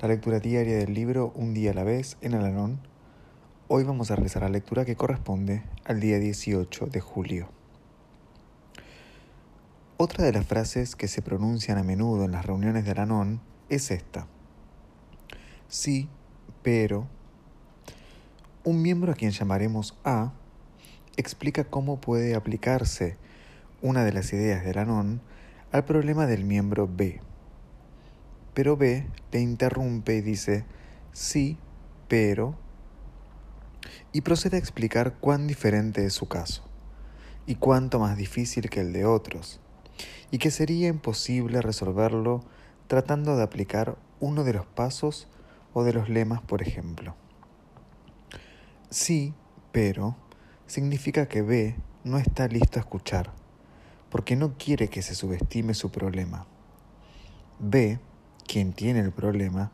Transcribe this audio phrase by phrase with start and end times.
[0.00, 2.78] la lectura diaria del libro Un día a la vez en Alalón
[3.66, 7.48] Hoy vamos a realizar la lectura que corresponde al día 18 de julio.
[9.96, 13.90] Otra de las frases que se pronuncian a menudo en las reuniones de Aranón es
[13.90, 14.26] esta.
[15.66, 16.08] Sí,
[16.62, 17.08] pero...
[18.64, 20.32] Un miembro a quien llamaremos A
[21.16, 23.16] explica cómo puede aplicarse
[23.82, 25.20] una de las ideas de Aranón
[25.72, 27.20] al problema del miembro B.
[28.58, 30.64] Pero B le interrumpe y dice,
[31.12, 31.58] sí,
[32.08, 32.56] pero
[34.12, 36.64] y procede a explicar cuán diferente es su caso,
[37.46, 39.60] y cuánto más difícil que el de otros,
[40.32, 42.40] y que sería imposible resolverlo
[42.88, 45.28] tratando de aplicar uno de los pasos
[45.72, 47.14] o de los lemas, por ejemplo.
[48.90, 49.34] Sí,
[49.70, 50.16] pero
[50.66, 53.30] significa que B no está listo a escuchar,
[54.10, 56.48] porque no quiere que se subestime su problema.
[57.60, 58.00] B,
[58.48, 59.70] quien tiene el problema,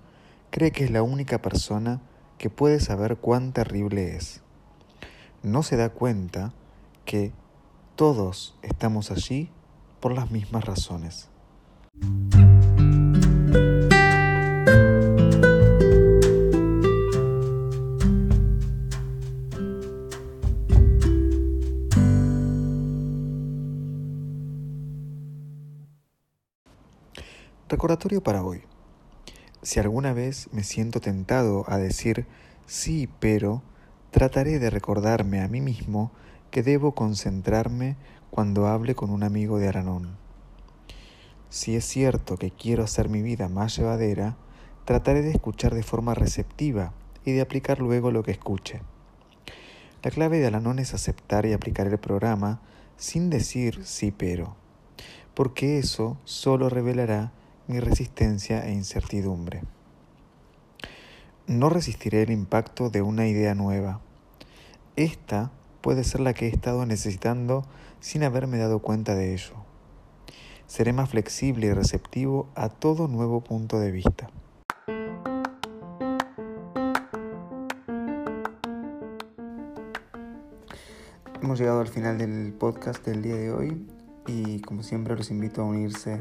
[0.50, 2.02] cree que es la única persona
[2.36, 4.42] que puede saber cuán terrible es.
[5.42, 6.52] No se da cuenta
[7.06, 7.32] que
[7.96, 9.50] todos estamos allí
[10.00, 11.30] por las mismas razones.
[27.74, 28.62] Recordatorio para hoy.
[29.62, 32.24] Si alguna vez me siento tentado a decir
[32.66, 33.64] sí, pero,
[34.12, 36.12] trataré de recordarme a mí mismo
[36.52, 37.96] que debo concentrarme
[38.30, 40.16] cuando hable con un amigo de Aranón.
[41.50, 44.36] Si es cierto que quiero hacer mi vida más llevadera,
[44.84, 46.92] trataré de escuchar de forma receptiva
[47.24, 48.82] y de aplicar luego lo que escuche.
[50.04, 52.60] La clave de Alanón es aceptar y aplicar el programa
[52.96, 54.54] sin decir sí pero,
[55.34, 57.32] porque eso solo revelará
[57.66, 59.62] mi resistencia e incertidumbre.
[61.46, 64.00] No resistiré el impacto de una idea nueva.
[64.96, 67.64] Esta puede ser la que he estado necesitando
[68.00, 69.54] sin haberme dado cuenta de ello.
[70.66, 74.30] Seré más flexible y receptivo a todo nuevo punto de vista.
[81.42, 83.86] Hemos llegado al final del podcast del día de hoy
[84.26, 86.20] y como siempre los invito a unirse